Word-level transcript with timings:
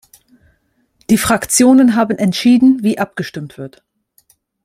Die 1.11 1.17
Fraktionen 1.19 1.95
haben 1.95 2.17
entschieden, 2.17 2.79
wie 2.81 2.97
abgestimmt 2.97 3.59
wird. 3.59 3.83